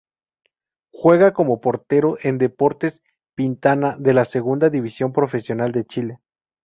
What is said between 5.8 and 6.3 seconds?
Chile.